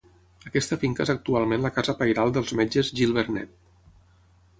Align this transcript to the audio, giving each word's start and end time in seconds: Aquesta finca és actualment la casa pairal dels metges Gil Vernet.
Aquesta 0.51 0.77
finca 0.83 1.03
és 1.07 1.11
actualment 1.13 1.61
la 1.65 1.71
casa 1.75 1.95
pairal 1.99 2.33
dels 2.39 2.55
metges 2.61 2.91
Gil 3.01 3.13
Vernet. 3.19 3.53